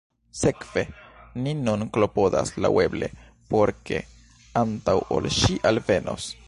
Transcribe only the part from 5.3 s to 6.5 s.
ŝi alvenos…